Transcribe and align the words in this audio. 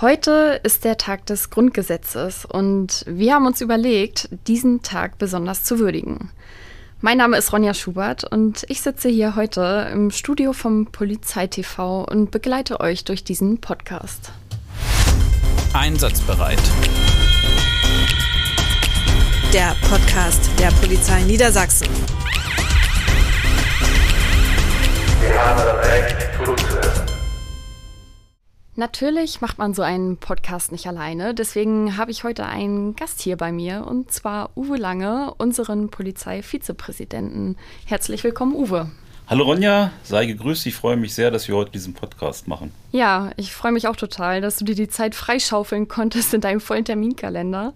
Heute 0.00 0.60
ist 0.62 0.84
der 0.84 0.96
Tag 0.96 1.26
des 1.26 1.50
Grundgesetzes 1.50 2.44
und 2.44 3.04
wir 3.08 3.34
haben 3.34 3.46
uns 3.46 3.60
überlegt, 3.60 4.28
diesen 4.46 4.82
Tag 4.82 5.18
besonders 5.18 5.64
zu 5.64 5.80
würdigen. 5.80 6.30
Mein 7.00 7.18
Name 7.18 7.36
ist 7.36 7.52
Ronja 7.52 7.74
Schubert 7.74 8.22
und 8.22 8.64
ich 8.68 8.80
sitze 8.80 9.08
hier 9.08 9.34
heute 9.34 9.90
im 9.92 10.12
Studio 10.12 10.52
vom 10.52 10.86
Polizeitv 10.86 11.80
und 11.80 12.30
begleite 12.30 12.78
euch 12.78 13.02
durch 13.02 13.24
diesen 13.24 13.60
Podcast. 13.60 14.30
Einsatzbereit. 15.72 16.62
Der 19.52 19.74
Podcast 19.88 20.48
der 20.60 20.70
Polizei 20.80 21.22
Niedersachsen. 21.22 21.88
Natürlich 28.78 29.40
macht 29.40 29.58
man 29.58 29.74
so 29.74 29.82
einen 29.82 30.18
Podcast 30.18 30.70
nicht 30.70 30.86
alleine. 30.86 31.34
Deswegen 31.34 31.96
habe 31.96 32.12
ich 32.12 32.22
heute 32.22 32.46
einen 32.46 32.94
Gast 32.94 33.20
hier 33.20 33.36
bei 33.36 33.50
mir 33.50 33.84
und 33.84 34.12
zwar 34.12 34.50
Uwe 34.56 34.76
Lange, 34.76 35.34
unseren 35.36 35.88
Polizeivizepräsidenten. 35.88 37.56
Herzlich 37.86 38.22
willkommen, 38.22 38.54
Uwe. 38.54 38.88
Hallo 39.26 39.46
Ronja, 39.46 39.90
sei 40.04 40.26
gegrüßt. 40.26 40.64
Ich 40.66 40.76
freue 40.76 40.96
mich 40.96 41.12
sehr, 41.12 41.32
dass 41.32 41.48
wir 41.48 41.56
heute 41.56 41.72
diesen 41.72 41.92
Podcast 41.92 42.46
machen. 42.46 42.70
Ja, 42.92 43.32
ich 43.36 43.52
freue 43.52 43.72
mich 43.72 43.88
auch 43.88 43.96
total, 43.96 44.40
dass 44.40 44.58
du 44.58 44.64
dir 44.64 44.76
die 44.76 44.86
Zeit 44.86 45.16
freischaufeln 45.16 45.88
konntest 45.88 46.32
in 46.32 46.40
deinem 46.40 46.60
vollen 46.60 46.84
Terminkalender. 46.84 47.74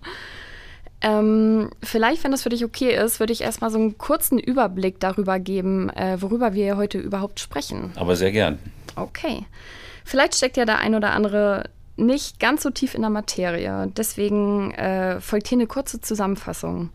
Ähm, 1.01 1.71
vielleicht, 1.83 2.23
wenn 2.23 2.31
das 2.31 2.45
für 2.45 2.51
dich 2.51 2.65
okay 2.65 2.95
ist, 2.95 3.19
würde 3.19 3.33
ich 3.33 3.41
erstmal 3.41 3.73
so 3.73 3.79
einen 3.79 3.99
kurzen 3.99 4.39
Überblick 4.39 5.01
darüber 5.01 5.41
geben, 5.41 5.91
äh, 5.91 6.23
worüber 6.23 6.55
wir 6.55 6.77
heute 6.77 6.99
überhaupt 6.99 7.41
sprechen. 7.41 7.91
Aber 7.97 8.15
sehr 8.15 8.31
gern. 8.31 8.61
Okay. 8.95 9.47
Vielleicht 10.05 10.35
steckt 10.35 10.57
ja 10.57 10.65
der 10.65 10.79
ein 10.79 10.95
oder 10.95 11.13
andere 11.13 11.65
nicht 11.97 12.41
ganz 12.41 12.63
so 12.63 12.71
tief 12.71 12.95
in 12.95 13.03
der 13.03 13.11
Materie. 13.11 13.91
Deswegen 13.97 14.73
äh, 14.73 15.21
folgt 15.21 15.49
hier 15.49 15.57
eine 15.57 15.67
kurze 15.67 16.01
Zusammenfassung. 16.01 16.91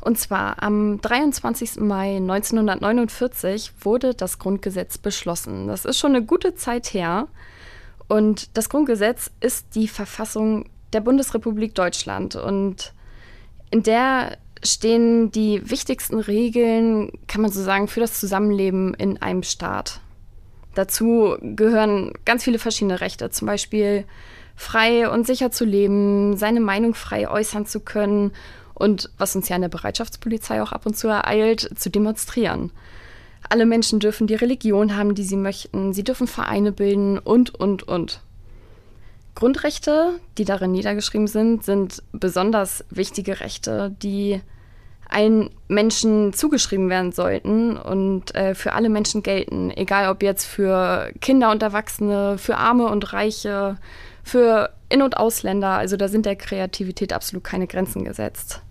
Und 0.00 0.18
zwar 0.18 0.62
am 0.62 1.00
23. 1.00 1.80
Mai 1.80 2.16
1949 2.16 3.72
wurde 3.80 4.14
das 4.14 4.38
Grundgesetz 4.38 4.98
beschlossen. 4.98 5.66
Das 5.66 5.84
ist 5.84 5.98
schon 5.98 6.14
eine 6.14 6.24
gute 6.24 6.54
Zeit 6.54 6.92
her. 6.92 7.28
Und 8.08 8.56
das 8.56 8.68
Grundgesetz 8.68 9.30
ist 9.40 9.74
die 9.74 9.88
Verfassung 9.88 10.66
der 10.92 11.00
Bundesrepublik 11.00 11.74
Deutschland. 11.74 12.36
Und 12.36 12.92
in 13.70 13.82
der 13.82 14.38
stehen 14.62 15.30
die 15.32 15.68
wichtigsten 15.68 16.18
Regeln, 16.18 17.10
kann 17.26 17.42
man 17.42 17.50
so 17.50 17.62
sagen, 17.62 17.88
für 17.88 18.00
das 18.00 18.20
Zusammenleben 18.20 18.94
in 18.94 19.20
einem 19.20 19.42
Staat. 19.42 20.00
Dazu 20.76 21.38
gehören 21.40 22.12
ganz 22.26 22.44
viele 22.44 22.58
verschiedene 22.58 23.00
Rechte, 23.00 23.30
zum 23.30 23.46
Beispiel 23.46 24.04
frei 24.56 25.08
und 25.08 25.26
sicher 25.26 25.50
zu 25.50 25.64
leben, 25.64 26.36
seine 26.36 26.60
Meinung 26.60 26.92
frei 26.92 27.30
äußern 27.30 27.64
zu 27.64 27.80
können 27.80 28.32
und, 28.74 29.08
was 29.16 29.34
uns 29.34 29.48
ja 29.48 29.56
in 29.56 29.62
der 29.62 29.70
Bereitschaftspolizei 29.70 30.60
auch 30.60 30.72
ab 30.72 30.84
und 30.84 30.94
zu 30.94 31.08
ereilt, 31.08 31.78
zu 31.78 31.88
demonstrieren. 31.88 32.72
Alle 33.48 33.64
Menschen 33.64 34.00
dürfen 34.00 34.26
die 34.26 34.34
Religion 34.34 34.98
haben, 34.98 35.14
die 35.14 35.22
sie 35.22 35.38
möchten, 35.38 35.94
sie 35.94 36.04
dürfen 36.04 36.26
Vereine 36.26 36.72
bilden 36.72 37.18
und, 37.18 37.54
und, 37.54 37.84
und. 37.84 38.20
Grundrechte, 39.34 40.20
die 40.36 40.44
darin 40.44 40.72
niedergeschrieben 40.72 41.26
sind, 41.26 41.64
sind 41.64 42.02
besonders 42.12 42.84
wichtige 42.90 43.40
Rechte, 43.40 43.96
die 44.02 44.42
allen 45.08 45.50
Menschen 45.68 46.32
zugeschrieben 46.32 46.90
werden 46.90 47.12
sollten 47.12 47.76
und 47.76 48.34
äh, 48.34 48.54
für 48.54 48.72
alle 48.72 48.88
Menschen 48.88 49.22
gelten, 49.22 49.70
egal 49.70 50.10
ob 50.10 50.22
jetzt 50.22 50.44
für 50.44 51.10
Kinder 51.20 51.50
und 51.50 51.62
Erwachsene, 51.62 52.38
für 52.38 52.56
Arme 52.56 52.86
und 52.86 53.12
Reiche, 53.12 53.76
für 54.22 54.70
In- 54.88 55.02
und 55.02 55.16
Ausländer, 55.16 55.70
also 55.70 55.96
da 55.96 56.08
sind 56.08 56.26
der 56.26 56.36
Kreativität 56.36 57.12
absolut 57.12 57.44
keine 57.44 57.66
Grenzen 57.66 58.04
gesetzt. 58.04 58.62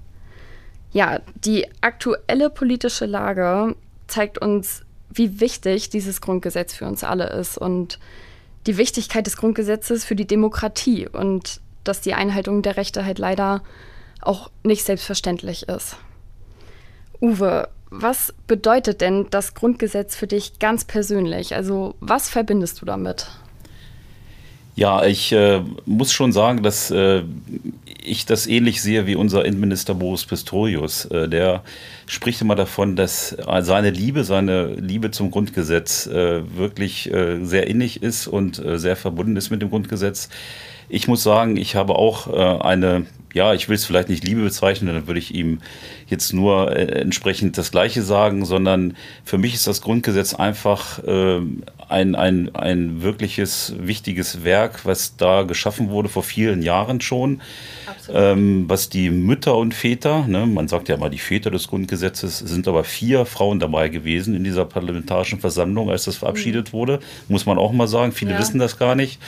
Ja, 0.92 1.20
die 1.36 1.68
aktuelle 1.82 2.50
politische 2.50 3.06
Lage 3.06 3.76
zeigt 4.08 4.38
uns, 4.38 4.84
wie 5.10 5.40
wichtig 5.40 5.90
dieses 5.90 6.22
Grundgesetz 6.22 6.74
für 6.74 6.86
uns 6.86 7.04
alle 7.04 7.30
ist 7.30 7.58
und 7.58 8.00
die 8.68 8.78
Wichtigkeit 8.78 9.26
des 9.26 9.38
Grundgesetzes 9.38 10.06
für 10.06 10.16
die 10.16 10.28
Demokratie 10.28 11.08
und 11.08 11.62
dass 11.84 12.02
die 12.02 12.14
Einhaltung 12.14 12.62
der 12.62 12.78
Rechte 12.78 13.06
halt 13.06 13.20
leider 13.20 13.62
auch 14.22 14.50
nicht 14.64 14.84
selbstverständlich 14.84 15.70
ist. 15.70 15.98
Uwe, 17.22 17.70
was 17.90 18.34
bedeutet 18.48 19.02
denn 19.02 19.28
das 19.30 19.54
Grundgesetz 19.54 20.16
für 20.16 20.28
dich 20.28 20.60
ganz 20.60 20.86
persönlich? 20.86 21.56
Also 21.56 21.96
was 22.00 22.30
verbindest 22.30 22.82
du 22.82 22.86
damit? 22.86 23.28
Ja, 24.78 25.06
ich 25.06 25.32
äh, 25.32 25.62
muss 25.86 26.12
schon 26.12 26.34
sagen, 26.34 26.62
dass 26.62 26.92
äh, 26.92 27.24
ich 28.04 28.26
das 28.26 28.46
ähnlich 28.46 28.82
sehe 28.82 29.08
wie 29.08 29.16
unser 29.16 29.46
Innenminister 29.46 29.96
Boris 29.96 30.26
Pistorius. 30.26 31.06
Äh, 31.06 31.30
der 31.30 31.64
spricht 32.08 32.42
immer 32.42 32.56
davon, 32.56 32.98
dass 32.98 33.38
seine 33.62 33.90
Liebe, 33.90 34.26
seine 34.26 34.74
Liebe 34.74 35.12
zum 35.12 35.32
Grundgesetz 35.32 36.08
äh, 36.08 36.58
wirklich 36.58 37.10
äh, 37.12 37.44
sehr 37.46 37.68
innig 37.68 38.04
ist 38.04 38.28
und 38.28 38.64
äh, 38.64 38.78
sehr 38.78 38.98
verbunden 38.98 39.38
ist 39.38 39.50
mit 39.50 39.62
dem 39.62 39.70
Grundgesetz. 39.70 40.28
Ich 40.90 41.08
muss 41.08 41.24
sagen, 41.24 41.56
ich 41.58 41.76
habe 41.76 41.96
auch 41.96 42.28
eine 42.62 43.08
ja, 43.36 43.54
ich 43.54 43.68
will 43.68 43.76
es 43.76 43.86
vielleicht 43.86 44.08
nicht 44.08 44.24
Liebe 44.24 44.42
bezeichnen, 44.42 44.96
dann 44.96 45.08
würde 45.08 45.20
ich 45.20 45.36
ihm 45.36 45.60
jetzt 46.08 46.32
nur 46.32 46.76
äh, 46.76 47.02
entsprechend 47.02 47.58
das 47.58 47.70
Gleiche 47.70 48.02
sagen, 48.02 48.46
sondern 48.46 48.96
für 49.26 49.38
mich 49.38 49.54
ist 49.54 49.68
das 49.68 49.82
Grundgesetz 49.82 50.34
einfach 50.34 51.04
äh, 51.04 51.42
ein, 51.90 52.16
ein, 52.16 52.56
ein 52.56 53.02
wirkliches, 53.04 53.76
wichtiges 53.78 54.46
Werk, 54.46 54.86
was 54.86 55.18
da 55.18 55.44
geschaffen 55.44 55.90
wurde 55.90 56.08
vor 56.08 56.24
vielen 56.24 56.62
Jahren 56.62 57.02
schon. 57.02 57.42
Ähm, 58.14 58.66
was 58.70 58.88
die 58.88 59.10
Mütter 59.10 59.58
und 59.58 59.74
Väter, 59.74 60.26
ne, 60.28 60.46
man 60.46 60.70
sagt 60.70 60.88
ja 60.88 60.96
mal 60.96 61.10
die 61.10 61.18
Väter 61.18 61.52
des 61.52 61.68
Grundgesetzes, 61.68 62.40
sind 62.40 62.68
aber 62.70 62.86
vier 62.86 63.26
Frauen 63.26 63.60
dabei 63.60 63.90
gewesen 63.90 64.34
in 64.34 64.46
dieser 64.46 64.64
parlamentarischen 64.64 65.42
Versammlung, 65.42 65.90
als 65.90 66.06
das 66.06 66.16
verabschiedet 66.16 66.70
mhm. 66.70 66.78
wurde, 66.78 67.00
muss 67.28 67.46
man 67.46 67.58
auch 67.58 67.74
mal 67.74 67.88
sagen. 67.88 68.14
Viele 68.14 68.32
ja. 68.32 68.40
wissen 68.40 68.60
das 68.60 68.80
gar 68.80 68.96
nicht. 68.96 69.20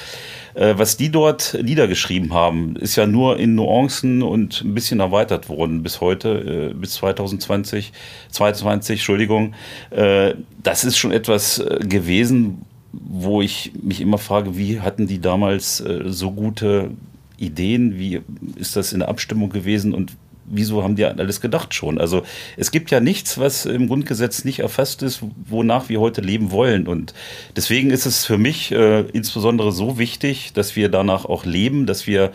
Äh, 0.58 0.78
was 0.78 0.98
die 0.98 1.10
dort 1.10 1.58
niedergeschrieben 1.62 2.34
haben, 2.34 2.76
ist 2.78 2.96
ja 2.96 3.06
nur 3.06 3.38
in 3.38 3.54
Nuancen 3.54 3.97
und 4.04 4.62
ein 4.64 4.74
bisschen 4.74 5.00
erweitert 5.00 5.50
worden 5.50 5.84
bis 5.84 6.02
heute, 6.02 6.72
äh, 6.72 6.74
bis 6.74 6.94
2020, 6.96 7.92
2020, 8.32 9.00
Entschuldigung. 9.00 9.54
Äh, 9.90 10.36
das 10.64 10.84
ist 10.84 10.98
schon 10.98 11.12
etwas 11.12 11.64
gewesen, 11.80 12.64
wo 12.92 13.42
ich 13.42 13.72
mich 13.82 14.02
immer 14.02 14.18
frage, 14.18 14.58
wie 14.58 14.80
hatten 14.80 15.08
die 15.08 15.22
damals 15.22 15.84
so 16.06 16.32
gute 16.32 16.92
Ideen, 17.38 18.00
wie 18.00 18.22
ist 18.56 18.76
das 18.76 18.92
in 18.92 19.00
der 19.00 19.10
Abstimmung 19.10 19.50
gewesen 19.50 19.94
und 19.94 20.14
wieso 20.50 20.84
haben 20.84 20.96
die 20.96 21.06
alles 21.06 21.42
gedacht 21.42 21.74
schon? 21.74 22.00
Also 22.00 22.24
es 22.56 22.72
gibt 22.72 22.92
ja 22.92 23.00
nichts, 23.00 23.38
was 23.38 23.66
im 23.66 23.88
Grundgesetz 23.88 24.46
nicht 24.46 24.60
erfasst 24.60 25.04
ist, 25.04 25.22
wonach 25.46 25.90
wir 25.90 26.00
heute 26.00 26.22
leben 26.22 26.52
wollen. 26.52 26.88
Und 26.88 27.14
deswegen 27.56 27.92
ist 27.92 28.06
es 28.06 28.26
für 28.26 28.38
mich 28.38 28.72
äh, 28.72 29.02
insbesondere 29.14 29.72
so 29.72 29.98
wichtig, 29.98 30.54
dass 30.54 30.76
wir 30.76 30.90
danach 30.90 31.26
auch 31.26 31.46
leben, 31.46 31.86
dass 31.86 32.08
wir 32.08 32.32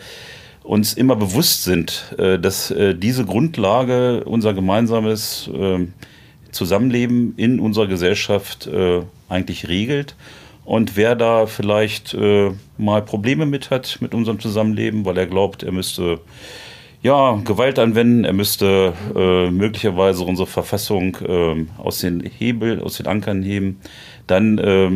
uns 0.63 0.93
immer 0.93 1.15
bewusst 1.15 1.63
sind, 1.63 2.15
äh, 2.17 2.39
dass 2.39 2.71
äh, 2.71 2.95
diese 2.95 3.25
Grundlage 3.25 4.23
unser 4.23 4.53
gemeinsames 4.53 5.49
äh, 5.53 5.87
Zusammenleben 6.51 7.33
in 7.35 7.59
unserer 7.59 7.87
Gesellschaft 7.87 8.67
äh, 8.67 9.01
eigentlich 9.29 9.67
regelt. 9.67 10.15
Und 10.65 10.95
wer 10.95 11.15
da 11.15 11.45
vielleicht 11.45 12.15
mal 12.77 13.01
Probleme 13.01 13.45
mit 13.45 13.69
hat 13.69 13.97
mit 13.99 14.13
unserem 14.13 14.39
Zusammenleben, 14.39 15.03
weil 15.03 15.17
er 15.17 15.27
glaubt, 15.27 15.61
er 15.61 15.73
müsste 15.73 16.21
ja, 17.01 17.37
Gewalt 17.43 17.79
anwenden. 17.79 18.23
Er 18.23 18.31
müsste 18.31 18.93
möglicherweise 19.13 20.23
unsere 20.23 20.47
Verfassung 20.47 21.17
äh, 21.17 21.65
aus 21.77 21.97
den 21.97 22.21
Hebel, 22.21 22.81
aus 22.81 22.95
den 22.95 23.07
Ankern 23.07 23.43
heben. 23.43 23.81
Dann 24.25 24.57
äh, 24.57 24.91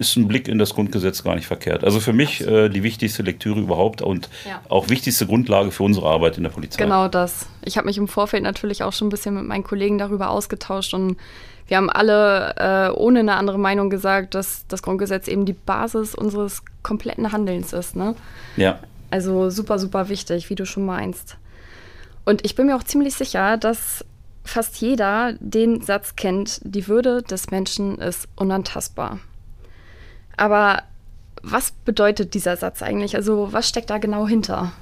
ist 0.00 0.16
ein 0.16 0.26
Blick 0.26 0.48
in 0.48 0.58
das 0.58 0.74
Grundgesetz 0.74 1.22
gar 1.22 1.34
nicht 1.34 1.46
verkehrt. 1.46 1.84
Also 1.84 2.00
für 2.00 2.14
mich 2.14 2.40
äh, 2.40 2.70
die 2.70 2.82
wichtigste 2.82 3.22
Lektüre 3.22 3.60
überhaupt 3.60 4.00
und 4.00 4.30
ja. 4.48 4.62
auch 4.70 4.88
wichtigste 4.88 5.26
Grundlage 5.26 5.70
für 5.70 5.82
unsere 5.82 6.08
Arbeit 6.08 6.38
in 6.38 6.42
der 6.42 6.50
Polizei. 6.50 6.82
Genau 6.82 7.06
das. 7.06 7.46
Ich 7.62 7.76
habe 7.76 7.86
mich 7.86 7.98
im 7.98 8.08
Vorfeld 8.08 8.42
natürlich 8.42 8.82
auch 8.82 8.94
schon 8.94 9.08
ein 9.08 9.10
bisschen 9.10 9.34
mit 9.34 9.44
meinen 9.44 9.62
Kollegen 9.62 9.98
darüber 9.98 10.30
ausgetauscht 10.30 10.94
und 10.94 11.18
wir 11.66 11.76
haben 11.76 11.90
alle 11.90 12.54
äh, 12.56 12.90
ohne 12.98 13.20
eine 13.20 13.34
andere 13.34 13.58
Meinung 13.58 13.90
gesagt, 13.90 14.34
dass 14.34 14.64
das 14.68 14.82
Grundgesetz 14.82 15.28
eben 15.28 15.44
die 15.44 15.52
Basis 15.52 16.14
unseres 16.14 16.62
kompletten 16.82 17.30
Handelns 17.30 17.74
ist. 17.74 17.94
Ne? 17.94 18.14
Ja. 18.56 18.78
Also 19.10 19.50
super, 19.50 19.78
super 19.78 20.08
wichtig, 20.08 20.48
wie 20.48 20.54
du 20.54 20.64
schon 20.64 20.86
meinst. 20.86 21.36
Und 22.24 22.42
ich 22.46 22.54
bin 22.54 22.66
mir 22.66 22.76
auch 22.76 22.84
ziemlich 22.84 23.14
sicher, 23.14 23.58
dass 23.58 24.02
fast 24.44 24.80
jeder 24.80 25.34
den 25.40 25.82
Satz 25.82 26.16
kennt, 26.16 26.60
die 26.64 26.88
Würde 26.88 27.22
des 27.22 27.50
Menschen 27.50 27.98
ist 27.98 28.28
unantastbar. 28.34 29.18
Aber 30.40 30.84
was 31.42 31.70
bedeutet 31.70 32.32
dieser 32.32 32.56
Satz 32.56 32.82
eigentlich? 32.82 33.14
Also 33.14 33.52
was 33.52 33.68
steckt 33.68 33.90
da 33.90 33.98
genau 33.98 34.26
hinter? 34.26 34.72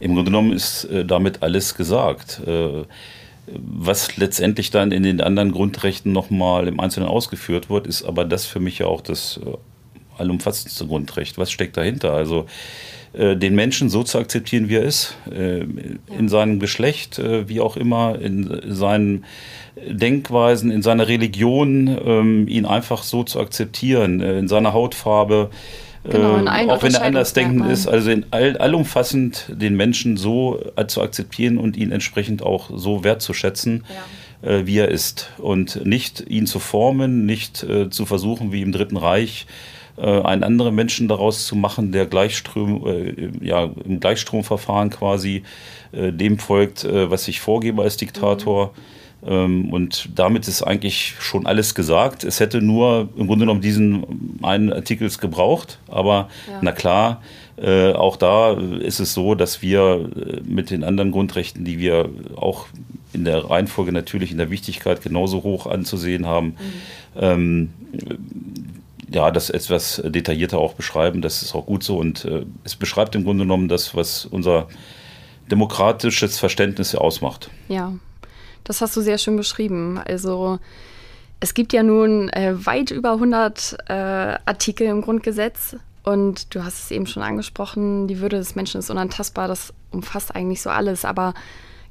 Im 0.00 0.14
Grunde 0.14 0.30
genommen 0.30 0.52
ist 0.52 0.84
äh, 0.84 1.04
damit 1.06 1.42
alles 1.42 1.74
gesagt. 1.74 2.42
Äh, 2.46 2.84
was 3.46 4.18
letztendlich 4.18 4.70
dann 4.70 4.92
in 4.92 5.02
den 5.02 5.22
anderen 5.22 5.52
Grundrechten 5.52 6.12
nochmal 6.12 6.68
im 6.68 6.78
Einzelnen 6.78 7.08
ausgeführt 7.08 7.70
wird, 7.70 7.86
ist 7.86 8.04
aber 8.04 8.26
das 8.26 8.44
für 8.44 8.60
mich 8.60 8.80
ja 8.80 8.86
auch 8.86 9.00
das 9.00 9.40
äh, 9.42 9.56
allumfassendste 10.18 10.86
Grundrecht. 10.86 11.38
Was 11.38 11.50
steckt 11.50 11.78
dahinter? 11.78 12.12
Also 12.12 12.44
äh, 13.12 13.36
den 13.36 13.54
Menschen 13.54 13.88
so 13.88 14.02
zu 14.02 14.18
akzeptieren, 14.18 14.68
wie 14.68 14.76
er 14.76 14.82
ist, 14.82 15.16
äh, 15.30 15.64
in 16.16 16.28
seinem 16.28 16.60
Geschlecht, 16.60 17.18
äh, 17.18 17.48
wie 17.48 17.60
auch 17.60 17.76
immer, 17.76 18.18
in 18.20 18.60
seinen 18.66 19.24
Denkweisen, 19.86 20.70
in 20.70 20.82
seiner 20.82 21.08
Religion, 21.08 21.98
ähm, 22.04 22.48
ihn 22.48 22.66
einfach 22.66 23.02
so 23.02 23.24
zu 23.24 23.40
akzeptieren, 23.40 24.20
äh, 24.20 24.38
in 24.38 24.48
seiner 24.48 24.72
Hautfarbe. 24.72 25.50
Genau, 26.04 26.38
äh, 26.38 26.48
allen 26.48 26.70
auch 26.70 26.82
wenn 26.82 26.94
er 26.94 27.02
andersdenkend 27.02 27.70
ist, 27.70 27.86
also 27.86 28.10
in 28.10 28.26
all, 28.30 28.56
allumfassend 28.56 29.46
den 29.48 29.76
Menschen 29.76 30.16
so 30.16 30.60
äh, 30.76 30.86
zu 30.86 31.02
akzeptieren 31.02 31.58
und 31.58 31.76
ihn 31.76 31.92
entsprechend 31.92 32.42
auch 32.42 32.70
so 32.74 33.04
wertzuschätzen, 33.04 33.84
äh, 34.42 34.62
wie 34.64 34.78
er 34.78 34.88
ist. 34.88 35.30
Und 35.38 35.84
nicht 35.84 36.24
ihn 36.28 36.46
zu 36.46 36.60
formen, 36.60 37.26
nicht 37.26 37.62
äh, 37.62 37.90
zu 37.90 38.06
versuchen, 38.06 38.52
wie 38.52 38.62
im 38.62 38.72
Dritten 38.72 38.96
Reich, 38.96 39.46
äh, 40.00 40.22
einen 40.22 40.44
anderen 40.44 40.74
Menschen 40.74 41.08
daraus 41.08 41.46
zu 41.46 41.56
machen, 41.56 41.92
der 41.92 42.06
Gleichstrom, 42.06 42.86
äh, 42.86 43.30
ja, 43.44 43.70
im 43.84 44.00
Gleichstromverfahren 44.00 44.90
quasi 44.90 45.42
äh, 45.92 46.12
dem 46.12 46.38
folgt, 46.38 46.84
äh, 46.84 47.10
was 47.10 47.28
ich 47.28 47.40
vorgebe 47.40 47.82
als 47.82 47.96
Diktator. 47.96 48.72
Ähm, 49.26 49.72
und 49.72 50.10
damit 50.14 50.46
ist 50.46 50.62
eigentlich 50.62 51.14
schon 51.18 51.46
alles 51.46 51.74
gesagt. 51.74 52.22
Es 52.24 52.38
hätte 52.40 52.62
nur 52.62 53.08
im 53.16 53.26
Grunde 53.26 53.44
genommen 53.44 53.60
diesen 53.60 54.38
einen 54.42 54.72
Artikels 54.72 55.18
gebraucht. 55.18 55.78
Aber 55.88 56.28
Ja. 56.48 56.58
na 56.62 56.72
klar, 56.72 57.22
äh, 57.56 57.92
auch 57.92 58.16
da 58.16 58.52
ist 58.52 59.00
es 59.00 59.14
so, 59.14 59.34
dass 59.34 59.62
wir 59.62 60.08
äh, 60.14 60.40
mit 60.44 60.70
den 60.70 60.84
anderen 60.84 61.10
Grundrechten, 61.10 61.64
die 61.64 61.78
wir 61.80 62.08
auch 62.36 62.66
in 63.12 63.24
der 63.24 63.50
Reihenfolge 63.50 63.90
natürlich 63.90 64.30
in 64.30 64.38
der 64.38 64.50
Wichtigkeit 64.50 65.02
genauso 65.02 65.42
hoch 65.42 65.66
anzusehen 65.66 66.26
haben, 66.26 66.54
ähm, 67.18 67.70
ja, 69.10 69.30
das 69.30 69.50
etwas 69.50 70.02
detaillierter 70.04 70.58
auch 70.58 70.74
beschreiben. 70.74 71.22
Das 71.22 71.42
ist 71.42 71.54
auch 71.54 71.66
gut 71.66 71.82
so. 71.82 71.96
Und 71.96 72.24
äh, 72.24 72.44
es 72.64 72.76
beschreibt 72.76 73.14
im 73.14 73.24
Grunde 73.24 73.44
genommen 73.44 73.68
das, 73.68 73.94
was 73.94 74.26
unser 74.26 74.68
demokratisches 75.50 76.38
Verständnis 76.38 76.94
ausmacht. 76.94 77.50
Ja, 77.68 77.94
das 78.64 78.80
hast 78.80 78.96
du 78.96 79.00
sehr 79.00 79.18
schön 79.18 79.36
beschrieben. 79.36 79.98
Also 79.98 80.58
es 81.40 81.54
gibt 81.54 81.72
ja 81.72 81.82
nun 81.82 82.28
äh, 82.30 82.54
weit 82.66 82.90
über 82.90 83.12
100 83.12 83.78
äh, 83.88 83.92
Artikel 83.92 84.86
im 84.86 85.02
Grundgesetz 85.02 85.76
und 86.02 86.54
du 86.54 86.64
hast 86.64 86.84
es 86.84 86.90
eben 86.90 87.06
schon 87.06 87.22
angesprochen, 87.22 88.08
die 88.08 88.20
Würde 88.20 88.38
des 88.38 88.54
Menschen 88.54 88.78
ist 88.80 88.90
unantastbar, 88.90 89.48
das 89.48 89.72
umfasst 89.90 90.34
eigentlich 90.34 90.62
so 90.62 90.70
alles, 90.70 91.04
aber 91.04 91.34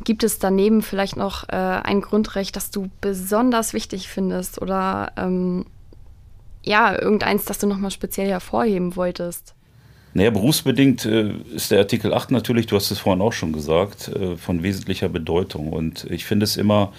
gibt 0.03 0.23
es 0.23 0.39
daneben 0.39 0.81
vielleicht 0.81 1.17
noch 1.17 1.47
äh, 1.49 1.55
ein 1.55 2.01
Grundrecht, 2.01 2.55
das 2.55 2.71
du 2.71 2.89
besonders 3.01 3.73
wichtig 3.73 4.09
findest 4.09 4.61
oder 4.61 5.11
ähm, 5.17 5.65
ja, 6.67 6.99
irgendeins, 7.01 7.45
das 7.45 7.59
du 7.59 7.67
nochmal 7.67 7.91
speziell 7.91 8.29
hervorheben 8.29 8.95
wolltest? 8.95 9.53
Naja, 10.13 10.31
berufsbedingt 10.31 11.05
äh, 11.05 11.31
ist 11.55 11.71
der 11.71 11.79
Artikel 11.79 12.13
8 12.13 12.31
natürlich, 12.31 12.65
du 12.65 12.75
hast 12.75 12.91
es 12.91 12.99
vorhin 12.99 13.21
auch 13.21 13.33
schon 13.33 13.53
gesagt, 13.53 14.09
äh, 14.09 14.35
von 14.35 14.63
wesentlicher 14.63 15.09
Bedeutung. 15.09 15.71
Und 15.71 16.05
ich 16.09 16.25
finde 16.25 16.43
es 16.43 16.57
immer 16.57 16.91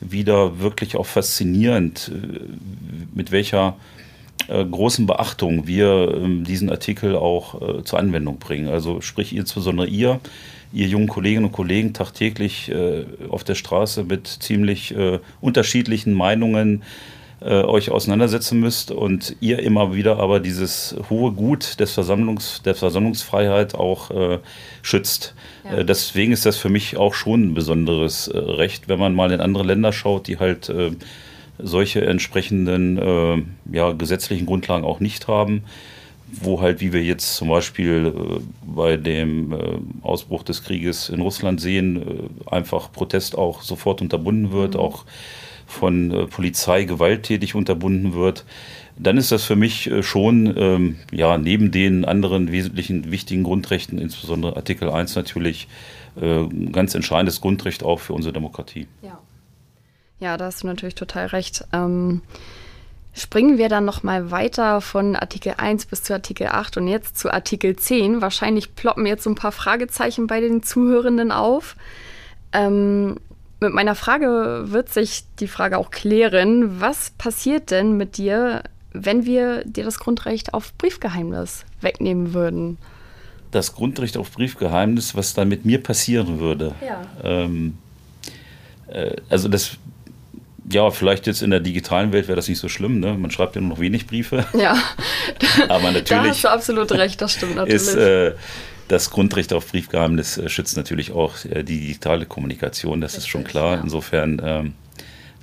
wieder 0.00 0.60
wirklich 0.60 0.96
auch 0.96 1.06
faszinierend, 1.06 2.10
äh, 2.14 2.40
mit 3.14 3.32
welcher 3.32 3.76
äh, 4.48 4.64
großen 4.64 5.06
Beachtung 5.06 5.66
wir 5.66 6.14
ähm, 6.16 6.44
diesen 6.44 6.70
Artikel 6.70 7.16
auch 7.16 7.60
äh, 7.60 7.84
zur 7.84 7.98
Anwendung 7.98 8.38
bringen. 8.38 8.68
Also 8.68 9.00
sprich 9.00 9.34
insbesondere 9.34 9.86
ihr, 9.86 10.20
ihr 10.72 10.86
jungen 10.86 11.08
Kolleginnen 11.08 11.46
und 11.46 11.52
Kollegen 11.52 11.92
tagtäglich 11.92 12.70
äh, 12.70 13.04
auf 13.28 13.44
der 13.44 13.54
Straße 13.54 14.04
mit 14.04 14.26
ziemlich 14.26 14.94
unterschiedlichen 15.40 16.14
Meinungen 16.14 16.82
äh, 17.40 17.62
euch 17.62 17.90
auseinandersetzen 17.90 18.60
müsst 18.60 18.90
und 18.90 19.36
ihr 19.40 19.60
immer 19.60 19.94
wieder 19.94 20.18
aber 20.18 20.40
dieses 20.40 20.96
hohe 21.08 21.32
Gut 21.32 21.80
des 21.80 21.92
Versammlungs, 21.92 22.62
der 22.62 22.74
Versammlungsfreiheit 22.74 23.74
auch 23.74 24.10
äh, 24.10 24.38
schützt. 24.82 25.34
Ja. 25.64 25.78
Äh, 25.78 25.84
deswegen 25.84 26.32
ist 26.32 26.46
das 26.46 26.56
für 26.56 26.68
mich 26.68 26.96
auch 26.96 27.14
schon 27.14 27.48
ein 27.48 27.54
besonderes 27.54 28.28
äh, 28.28 28.38
Recht, 28.38 28.88
wenn 28.88 28.98
man 28.98 29.14
mal 29.14 29.32
in 29.32 29.40
andere 29.40 29.64
Länder 29.64 29.92
schaut, 29.92 30.26
die 30.26 30.38
halt 30.38 30.68
äh, 30.68 30.92
solche 31.62 32.06
entsprechenden 32.06 33.52
ja, 33.70 33.92
gesetzlichen 33.92 34.46
Grundlagen 34.46 34.82
auch 34.82 34.98
nicht 34.98 35.28
haben 35.28 35.62
wo 36.32 36.60
halt, 36.60 36.80
wie 36.80 36.92
wir 36.92 37.02
jetzt 37.02 37.36
zum 37.36 37.48
Beispiel 37.48 38.12
äh, 38.14 38.40
bei 38.62 38.96
dem 38.96 39.52
äh, 39.52 39.56
Ausbruch 40.02 40.42
des 40.42 40.62
Krieges 40.62 41.08
in 41.08 41.20
Russland 41.20 41.60
sehen, 41.60 41.96
äh, 41.96 42.50
einfach 42.50 42.92
Protest 42.92 43.36
auch 43.36 43.62
sofort 43.62 44.00
unterbunden 44.00 44.52
wird, 44.52 44.76
auch 44.76 45.04
von 45.70 46.10
äh, 46.10 46.26
Polizei 46.26 46.84
gewalttätig 46.84 47.54
unterbunden 47.54 48.14
wird, 48.14 48.44
dann 48.98 49.16
ist 49.16 49.32
das 49.32 49.44
für 49.44 49.56
mich 49.56 49.90
äh, 49.90 50.02
schon, 50.02 50.54
ähm, 50.56 50.96
ja, 51.10 51.38
neben 51.38 51.70
den 51.70 52.04
anderen 52.04 52.52
wesentlichen 52.52 53.10
wichtigen 53.10 53.44
Grundrechten, 53.44 53.98
insbesondere 53.98 54.56
Artikel 54.56 54.90
1 54.90 55.14
natürlich, 55.16 55.68
äh, 56.20 56.40
ein 56.40 56.72
ganz 56.72 56.94
entscheidendes 56.94 57.40
Grundrecht 57.40 57.82
auch 57.82 58.00
für 58.00 58.12
unsere 58.12 58.32
Demokratie. 58.32 58.86
Ja. 59.02 59.18
Ja, 60.18 60.36
da 60.36 60.46
hast 60.46 60.62
du 60.62 60.66
natürlich 60.66 60.96
total 60.96 61.26
recht. 61.28 61.64
Ähm, 61.72 62.20
springen 63.14 63.56
wir 63.56 63.70
dann 63.70 63.86
nochmal 63.86 64.30
weiter 64.30 64.82
von 64.82 65.16
Artikel 65.16 65.54
1 65.56 65.86
bis 65.86 66.02
zu 66.02 66.12
Artikel 66.12 66.48
8 66.48 66.76
und 66.76 66.88
jetzt 66.88 67.18
zu 67.18 67.32
Artikel 67.32 67.76
10. 67.76 68.20
Wahrscheinlich 68.20 68.74
ploppen 68.74 69.06
jetzt 69.06 69.24
so 69.24 69.30
ein 69.30 69.34
paar 69.34 69.52
Fragezeichen 69.52 70.26
bei 70.26 70.40
den 70.40 70.62
Zuhörenden 70.62 71.32
auf. 71.32 71.74
Ähm, 72.52 73.16
mit 73.60 73.74
meiner 73.74 73.94
Frage 73.94 74.64
wird 74.66 74.88
sich 74.88 75.24
die 75.38 75.48
Frage 75.48 75.78
auch 75.78 75.90
klären, 75.90 76.80
was 76.80 77.10
passiert 77.10 77.70
denn 77.70 77.96
mit 77.96 78.16
dir, 78.16 78.64
wenn 78.92 79.26
wir 79.26 79.64
dir 79.64 79.84
das 79.84 79.98
Grundrecht 79.98 80.54
auf 80.54 80.72
Briefgeheimnis 80.74 81.64
wegnehmen 81.80 82.34
würden? 82.34 82.78
Das 83.50 83.74
Grundrecht 83.74 84.16
auf 84.16 84.30
Briefgeheimnis, 84.30 85.14
was 85.14 85.34
dann 85.34 85.48
mit 85.48 85.64
mir 85.64 85.82
passieren 85.82 86.40
würde. 86.40 86.74
Ja. 86.84 87.02
Ähm, 87.22 87.78
äh, 88.88 89.16
also 89.28 89.48
das, 89.48 89.76
ja, 90.70 90.90
vielleicht 90.90 91.26
jetzt 91.26 91.42
in 91.42 91.50
der 91.50 91.60
digitalen 91.60 92.12
Welt 92.12 92.28
wäre 92.28 92.36
das 92.36 92.48
nicht 92.48 92.60
so 92.60 92.68
schlimm, 92.68 93.00
ne? 93.00 93.14
Man 93.14 93.30
schreibt 93.30 93.56
ja 93.56 93.60
nur 93.60 93.70
noch 93.70 93.80
wenig 93.80 94.06
Briefe. 94.06 94.46
Ja, 94.54 94.76
Aber 95.68 95.84
da 95.84 95.92
natürlich 95.92 96.30
hast 96.30 96.44
du 96.44 96.48
absolut 96.48 96.92
recht, 96.92 97.20
das 97.20 97.32
stimmt 97.32 97.56
natürlich. 97.56 97.82
ist 97.82 97.94
äh, 97.94 98.34
das 98.90 99.10
Grundrecht 99.10 99.52
auf 99.52 99.70
Briefgeheimnis 99.70 100.36
äh, 100.36 100.48
schützt 100.48 100.76
natürlich 100.76 101.12
auch 101.12 101.44
äh, 101.44 101.62
die 101.62 101.80
digitale 101.80 102.26
Kommunikation, 102.26 103.00
das 103.00 103.16
ist 103.16 103.28
schon 103.28 103.42
Richtig, 103.42 103.52
klar. 103.52 103.76
ja. 103.76 103.82
Insofern 103.82 104.42
ähm, 104.44 104.72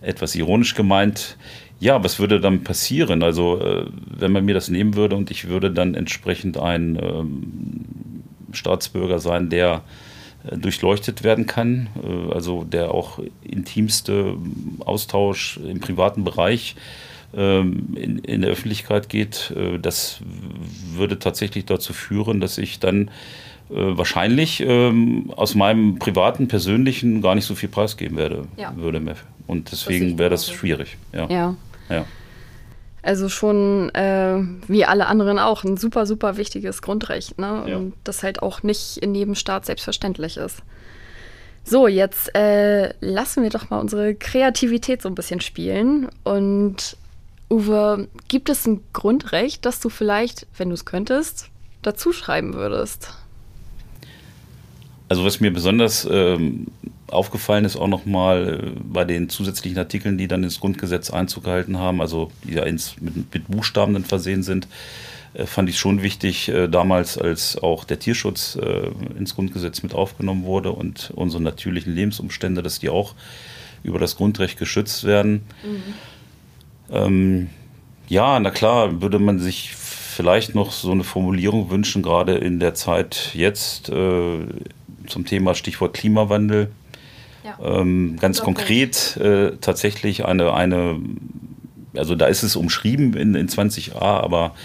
etwas 0.01 0.35
ironisch 0.35 0.75
gemeint. 0.75 1.37
Ja, 1.79 2.03
was 2.03 2.19
würde 2.19 2.39
dann 2.41 2.63
passieren? 2.63 3.23
Also, 3.23 3.61
äh, 3.61 3.85
wenn 4.05 4.31
man 4.31 4.45
mir 4.45 4.53
das 4.53 4.69
nehmen 4.69 4.95
würde 4.95 5.15
und 5.15 5.31
ich 5.31 5.47
würde 5.47 5.71
dann 5.71 5.95
entsprechend 5.95 6.57
ein 6.57 6.99
ähm, 7.01 7.85
Staatsbürger 8.51 9.19
sein, 9.19 9.49
der 9.49 9.83
äh, 10.49 10.57
durchleuchtet 10.57 11.23
werden 11.23 11.45
kann, 11.45 11.87
äh, 12.03 12.33
also 12.33 12.65
der 12.65 12.91
auch 12.91 13.19
intimste 13.43 14.35
Austausch 14.79 15.57
im 15.57 15.79
privaten 15.79 16.23
Bereich 16.25 16.75
ähm, 16.75 16.81
in, 17.33 18.19
in 18.19 18.41
der 18.41 18.51
Öffentlichkeit 18.51 19.09
geht, 19.09 19.53
äh, 19.55 19.77
das 19.79 20.19
würde 20.93 21.19
tatsächlich 21.19 21.65
dazu 21.65 21.93
führen, 21.93 22.39
dass 22.39 22.57
ich 22.57 22.79
dann 22.79 23.09
äh, 23.69 23.75
wahrscheinlich 23.75 24.61
ähm, 24.61 25.31
aus 25.35 25.55
meinem 25.55 25.99
privaten, 25.99 26.47
persönlichen 26.47 27.21
gar 27.21 27.35
nicht 27.35 27.45
so 27.45 27.53
viel 27.55 27.69
preisgeben 27.69 28.17
werde, 28.17 28.45
Ja. 28.55 28.73
würde 28.77 28.99
mehr. 28.99 29.17
Und 29.45 29.71
deswegen 29.71 30.17
wäre 30.17 30.29
das 30.29 30.49
schwierig. 30.49 30.97
Ja. 31.13 31.27
ja. 31.29 31.55
Ja. 31.89 32.05
Also 33.01 33.29
schon 33.29 33.89
äh, 33.93 34.37
wie 34.67 34.83
alle 34.83 35.07
anderen 35.07 35.39
auch 35.39 35.63
ein 35.63 35.77
super, 35.77 36.05
super 36.05 36.35
wichtiges 36.35 36.81
Grundrecht. 36.81 37.37
Ne? 37.39 37.63
Ja. 37.67 37.77
Und 37.77 37.93
das 38.03 38.23
halt 38.23 38.41
auch 38.41 38.63
nicht 38.63 38.97
in 38.97 39.15
jedem 39.15 39.35
Staat 39.35 39.65
selbstverständlich 39.65 40.35
ist. 40.37 40.63
So, 41.63 41.87
jetzt 41.87 42.33
äh, 42.35 42.93
lassen 42.99 43.43
wir 43.43 43.49
doch 43.49 43.69
mal 43.69 43.79
unsere 43.79 44.15
Kreativität 44.15 45.01
so 45.01 45.09
ein 45.09 45.15
bisschen 45.15 45.41
spielen. 45.41 46.07
Und 46.23 46.97
Uwe, 47.49 48.09
gibt 48.27 48.49
es 48.49 48.67
ein 48.67 48.81
Grundrecht, 48.93 49.65
das 49.65 49.79
du 49.79 49.89
vielleicht, 49.89 50.47
wenn 50.57 50.69
du 50.69 50.73
es 50.73 50.85
könntest, 50.85 51.49
dazu 51.81 52.11
schreiben 52.11 52.53
würdest? 52.53 53.13
Also 55.09 55.23
was 55.23 55.39
mir 55.39 55.51
besonders 55.51 56.05
ähm, 56.09 56.67
aufgefallen 57.07 57.63
ist 57.63 57.77
auch 57.77 57.87
nochmal 57.87 58.73
äh, 58.75 58.79
bei 58.83 59.05
den 59.05 59.29
zusätzlichen 59.29 59.79
Artikeln, 59.79 60.17
die 60.17 60.27
dann 60.27 60.43
ins 60.43 60.59
Grundgesetz 60.59 61.09
Einzug 61.09 61.45
gehalten 61.45 61.77
haben, 61.79 62.01
also 62.01 62.31
die 62.43 62.55
ja 62.55 62.63
ins, 62.63 62.95
mit, 62.99 63.33
mit 63.33 63.47
Buchstaben 63.47 63.93
dann 63.93 64.03
versehen 64.03 64.43
sind, 64.43 64.67
äh, 65.33 65.45
fand 65.45 65.69
ich 65.69 65.79
schon 65.79 66.01
wichtig, 66.01 66.49
äh, 66.49 66.67
damals 66.67 67.17
als 67.17 67.57
auch 67.57 67.85
der 67.85 67.99
Tierschutz 67.99 68.57
äh, 68.61 68.89
ins 69.17 69.35
Grundgesetz 69.35 69.83
mit 69.83 69.93
aufgenommen 69.93 70.43
wurde 70.43 70.71
und 70.71 71.11
unsere 71.15 71.41
natürlichen 71.41 71.95
Lebensumstände, 71.95 72.61
dass 72.61 72.79
die 72.79 72.89
auch 72.89 73.15
über 73.83 73.99
das 73.99 74.17
Grundrecht 74.17 74.57
geschützt 74.57 75.05
werden. 75.05 75.43
Ähm, 76.91 77.49
ja, 78.07 78.39
na 78.39 78.51
klar, 78.51 79.01
würde 79.01 79.19
man 79.19 79.39
sich 79.39 79.75
vielleicht 79.75 80.55
noch 80.55 80.71
so 80.71 80.91
eine 80.91 81.03
Formulierung 81.03 81.69
wünschen, 81.69 82.01
gerade 82.01 82.35
in 82.35 82.59
der 82.59 82.73
Zeit 82.73 83.31
jetzt 83.33 83.89
äh, 83.89 84.39
zum 85.07 85.25
Thema 85.25 85.53
Stichwort 85.53 85.93
Klimawandel. 85.93 86.71
Ja. 87.43 87.57
Ähm, 87.63 88.17
ganz 88.19 88.39
Guter 88.39 88.45
konkret 88.45 89.17
äh, 89.17 89.51
tatsächlich 89.61 90.25
eine, 90.25 90.53
eine, 90.53 90.99
also 91.95 92.15
da 92.15 92.25
ist 92.25 92.43
es 92.43 92.55
umschrieben 92.55 93.13
in, 93.13 93.35
in 93.35 93.47
20a, 93.47 94.01
aber 94.01 94.55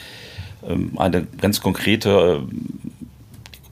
ähm, 0.66 0.92
eine 0.96 1.26
ganz 1.40 1.60
konkrete 1.60 2.42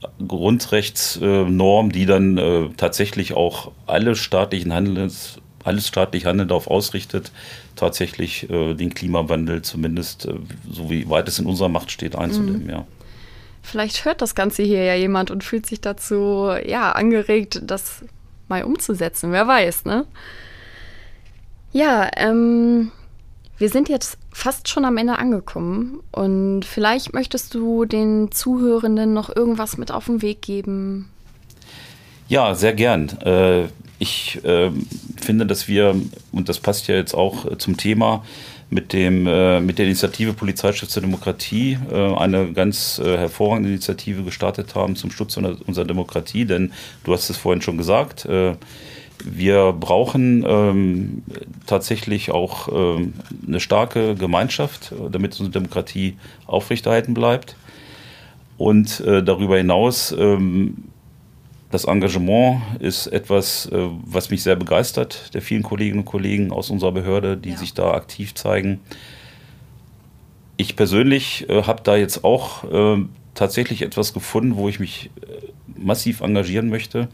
äh, 0.01 0.25
Grundrechtsnorm, 0.27 1.91
die 1.91 2.05
dann 2.05 2.37
äh, 2.37 2.69
tatsächlich 2.77 3.33
auch 3.33 3.71
alle 3.87 4.15
staatlichen 4.15 4.73
Handelns, 4.73 5.40
alles 5.63 5.87
staatlich 5.87 6.25
Handeln 6.25 6.49
darauf 6.49 6.67
ausrichtet, 6.67 7.31
tatsächlich 7.75 8.49
äh, 8.49 8.73
den 8.73 8.93
Klimawandel 8.93 9.61
zumindest, 9.61 10.25
äh, 10.25 10.33
so 10.69 10.89
wie 10.89 11.09
weit 11.09 11.27
es 11.27 11.39
in 11.39 11.45
unserer 11.45 11.69
Macht 11.69 11.91
steht, 11.91 12.15
einzudämmen, 12.15 12.63
mhm. 12.63 12.69
ja. 12.69 12.87
Vielleicht 13.63 14.05
hört 14.05 14.21
das 14.21 14.33
Ganze 14.33 14.63
hier 14.63 14.83
ja 14.83 14.95
jemand 14.95 15.29
und 15.29 15.43
fühlt 15.43 15.67
sich 15.67 15.81
dazu 15.81 16.51
ja 16.65 16.93
angeregt, 16.93 17.61
das 17.63 18.03
mal 18.47 18.63
umzusetzen. 18.63 19.31
Wer 19.31 19.47
weiß, 19.47 19.85
ne? 19.85 20.05
Ja, 21.71 22.09
ähm, 22.17 22.91
wir 23.57 23.69
sind 23.69 23.87
jetzt 23.87 24.17
fast 24.33 24.67
schon 24.67 24.85
am 24.85 24.97
Ende 24.97 25.19
angekommen 25.19 26.01
und 26.11 26.65
vielleicht 26.65 27.13
möchtest 27.13 27.53
du 27.53 27.85
den 27.85 28.31
Zuhörenden 28.31 29.13
noch 29.13 29.33
irgendwas 29.33 29.77
mit 29.77 29.91
auf 29.91 30.05
den 30.05 30.23
Weg 30.23 30.41
geben. 30.41 31.09
Ja, 32.27 32.55
sehr 32.55 32.73
gern. 32.73 33.09
Äh, 33.21 33.67
ich 34.01 34.43
äh, 34.43 34.71
finde, 35.21 35.45
dass 35.45 35.67
wir, 35.67 35.95
und 36.31 36.49
das 36.49 36.59
passt 36.59 36.87
ja 36.87 36.95
jetzt 36.95 37.13
auch 37.13 37.57
zum 37.57 37.77
Thema, 37.77 38.25
mit, 38.69 38.93
dem, 38.93 39.27
äh, 39.27 39.59
mit 39.59 39.77
der 39.77 39.85
Initiative 39.85 40.33
Polizeischutz 40.33 40.91
zur 40.91 41.01
Demokratie 41.01 41.77
eine 41.91 42.53
ganz 42.53 43.01
hervorragende 43.03 43.69
Initiative 43.69 44.23
gestartet 44.23 44.75
haben 44.75 44.95
zum 44.95 45.11
Schutz 45.11 45.35
unserer 45.37 45.85
Demokratie. 45.85 46.45
Denn 46.45 46.71
du 47.03 47.13
hast 47.13 47.29
es 47.29 47.37
vorhin 47.37 47.61
schon 47.61 47.77
gesagt, 47.77 48.25
wir 49.23 49.73
brauchen 49.73 50.45
ähm, 50.47 51.23
tatsächlich 51.65 52.31
auch 52.31 52.69
ähm, 52.71 53.13
eine 53.47 53.59
starke 53.59 54.15
Gemeinschaft, 54.15 54.93
damit 55.11 55.33
unsere 55.33 55.49
Demokratie 55.49 56.15
aufrechterhalten 56.47 57.13
bleibt. 57.13 57.55
Und 58.57 58.99
äh, 59.01 59.23
darüber 59.23 59.57
hinaus, 59.57 60.11
ähm, 60.17 60.85
das 61.71 61.85
Engagement 61.85 62.61
ist 62.79 63.07
etwas, 63.07 63.65
äh, 63.67 63.87
was 64.05 64.29
mich 64.29 64.43
sehr 64.43 64.55
begeistert, 64.55 65.33
der 65.33 65.41
vielen 65.41 65.63
Kolleginnen 65.63 65.99
und 65.99 66.05
Kollegen 66.05 66.51
aus 66.51 66.69
unserer 66.69 66.91
Behörde, 66.91 67.37
die 67.37 67.51
ja. 67.51 67.57
sich 67.57 67.73
da 67.73 67.91
aktiv 67.91 68.35
zeigen. 68.35 68.81
Ich 70.57 70.75
persönlich 70.75 71.49
äh, 71.49 71.63
habe 71.63 71.81
da 71.83 71.95
jetzt 71.95 72.23
auch 72.23 72.63
äh, 72.65 73.03
tatsächlich 73.33 73.81
etwas 73.81 74.13
gefunden, 74.13 74.57
wo 74.57 74.69
ich 74.69 74.79
mich 74.79 75.09
äh, 75.21 75.79
massiv 75.79 76.21
engagieren 76.21 76.69
möchte. 76.69 77.07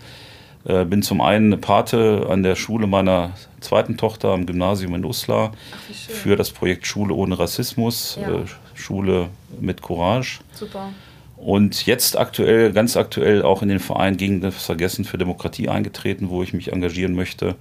Äh, 0.66 0.86
bin 0.86 1.04
zum 1.04 1.22
einen 1.22 1.62
Pate 1.62 2.28
an 2.30 2.44
der 2.44 2.56
Schule 2.56 2.88
meiner 2.88 3.32
zweiten 3.62 3.96
Tochter 3.96 4.30
am 4.34 4.46
Gymnasium 4.46 4.96
in 4.96 5.06
Uslar 5.06 5.54
Ach, 5.72 5.94
für 5.94 6.36
das 6.36 6.52
Projekt 6.52 6.88
Schule 6.88 7.14
ohne 7.14 7.38
Rassismus, 7.40 8.18
ja. 8.20 8.40
äh, 8.40 8.46
Schule 8.74 9.30
mit 9.62 9.82
Courage. 9.82 10.40
Super. 10.54 10.90
Und 11.38 11.86
jetzt 11.86 12.18
aktuell, 12.18 12.74
ganz 12.74 12.98
aktuell 12.98 13.44
auch 13.44 13.62
in 13.62 13.70
den 13.70 13.80
Verein 13.80 14.18
gegen 14.18 14.42
das 14.42 14.66
Vergessen 14.66 15.06
für 15.06 15.20
Demokratie 15.20 15.70
eingetreten, 15.70 16.30
wo 16.30 16.42
ich 16.42 16.52
mich 16.52 16.74
engagieren 16.74 17.14
möchte, 17.14 17.56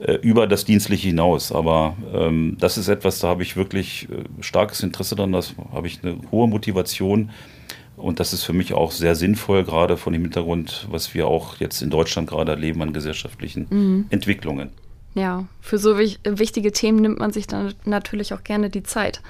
ja. 0.00 0.06
äh, 0.06 0.14
über 0.16 0.48
das 0.48 0.64
Dienstliche 0.64 1.08
hinaus. 1.08 1.52
Aber 1.52 1.96
ähm, 2.12 2.56
das 2.58 2.76
ist 2.78 2.88
etwas, 2.88 3.20
da 3.20 3.28
habe 3.28 3.44
ich 3.44 3.56
wirklich 3.56 4.08
äh, 4.10 4.42
starkes 4.42 4.82
Interesse 4.82 5.14
daran, 5.14 5.32
da 5.32 5.40
habe 5.72 5.86
ich 5.86 6.00
eine 6.02 6.16
hohe 6.32 6.48
Motivation 6.48 7.30
und 7.96 8.20
das 8.20 8.32
ist 8.32 8.42
für 8.42 8.52
mich 8.52 8.74
auch 8.74 8.90
sehr 8.90 9.14
sinnvoll, 9.14 9.64
gerade 9.64 9.96
von 9.96 10.12
dem 10.12 10.22
Hintergrund, 10.22 10.88
was 10.90 11.14
wir 11.14 11.28
auch 11.28 11.58
jetzt 11.60 11.82
in 11.82 11.90
Deutschland 11.90 12.28
gerade 12.28 12.52
erleben 12.52 12.82
an 12.82 12.92
gesellschaftlichen 12.92 13.66
mhm. 13.70 14.06
Entwicklungen. 14.10 14.70
Ja, 15.14 15.46
für 15.60 15.78
so 15.78 15.98
wichtige 15.98 16.72
Themen 16.72 17.00
nimmt 17.00 17.18
man 17.18 17.32
sich 17.32 17.46
dann 17.46 17.74
natürlich 17.84 18.32
auch 18.32 18.42
gerne 18.44 18.70
die 18.70 18.82
Zeit. 18.82 19.20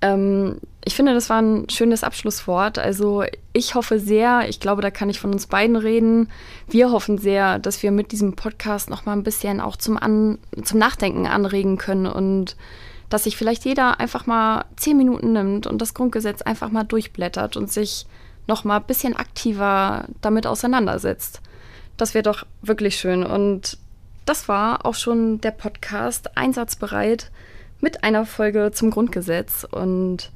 Ähm, 0.00 0.60
ich 0.84 0.94
finde, 0.94 1.12
das 1.12 1.28
war 1.28 1.42
ein 1.42 1.68
schönes 1.68 2.04
Abschlusswort. 2.04 2.78
Also 2.78 3.24
ich 3.52 3.74
hoffe 3.74 3.98
sehr, 3.98 4.48
ich 4.48 4.60
glaube, 4.60 4.82
da 4.82 4.90
kann 4.90 5.10
ich 5.10 5.20
von 5.20 5.32
uns 5.32 5.46
beiden 5.46 5.76
reden. 5.76 6.28
Wir 6.68 6.90
hoffen 6.90 7.18
sehr, 7.18 7.58
dass 7.58 7.82
wir 7.82 7.90
mit 7.90 8.12
diesem 8.12 8.36
Podcast 8.36 8.88
noch 8.88 9.04
mal 9.04 9.12
ein 9.12 9.22
bisschen 9.22 9.60
auch 9.60 9.76
zum, 9.76 9.98
An 9.98 10.38
zum 10.62 10.78
Nachdenken 10.78 11.26
anregen 11.26 11.76
können 11.76 12.06
und 12.06 12.56
dass 13.10 13.24
sich 13.24 13.36
vielleicht 13.36 13.64
jeder 13.64 14.00
einfach 14.00 14.26
mal 14.26 14.64
zehn 14.76 14.96
Minuten 14.96 15.32
nimmt 15.32 15.66
und 15.66 15.80
das 15.80 15.94
Grundgesetz 15.94 16.42
einfach 16.42 16.70
mal 16.70 16.84
durchblättert 16.84 17.56
und 17.56 17.72
sich 17.72 18.06
noch 18.46 18.64
mal 18.64 18.76
ein 18.76 18.86
bisschen 18.86 19.16
aktiver 19.16 20.06
damit 20.20 20.46
auseinandersetzt. 20.46 21.40
Das 21.96 22.14
wäre 22.14 22.22
doch 22.22 22.46
wirklich 22.62 22.96
schön. 22.96 23.24
Und 23.24 23.78
das 24.24 24.48
war 24.48 24.86
auch 24.86 24.94
schon 24.94 25.40
der 25.40 25.50
Podcast 25.50 26.36
Einsatzbereit 26.36 27.30
mit 27.80 28.04
einer 28.04 28.26
Folge 28.26 28.70
zum 28.72 28.90
Grundgesetz. 28.90 29.66
Und 29.70 30.30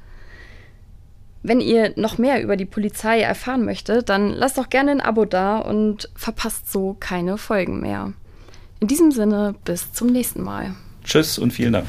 wenn 1.41 1.59
ihr 1.59 1.93
noch 1.95 2.17
mehr 2.17 2.41
über 2.41 2.55
die 2.55 2.65
Polizei 2.65 3.21
erfahren 3.21 3.65
möchtet, 3.65 4.09
dann 4.09 4.29
lasst 4.29 4.57
doch 4.57 4.69
gerne 4.69 4.91
ein 4.91 5.01
Abo 5.01 5.25
da 5.25 5.57
und 5.57 6.09
verpasst 6.15 6.71
so 6.71 6.95
keine 6.99 7.37
Folgen 7.37 7.79
mehr. 7.79 8.13
In 8.79 8.87
diesem 8.87 9.11
Sinne, 9.11 9.55
bis 9.65 9.91
zum 9.93 10.07
nächsten 10.07 10.41
Mal. 10.41 10.75
Tschüss 11.03 11.37
und 11.37 11.51
vielen 11.51 11.73
Dank. 11.73 11.85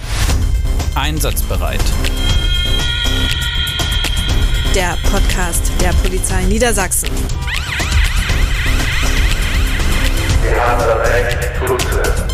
Einsatzbereit. 0.94 1.82
Der 4.74 4.96
Podcast 5.10 5.70
der 5.80 5.92
Polizei 6.02 6.44
Niedersachsen. 6.44 7.10
Wir 10.42 10.60
haben 10.60 10.78
das 10.80 11.08
Recht 11.10 11.50
zuzuhören. 11.58 12.33